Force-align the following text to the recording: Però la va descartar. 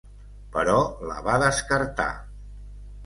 Però 0.55 0.77
la 1.11 1.19
va 1.27 1.37
descartar. 1.45 2.11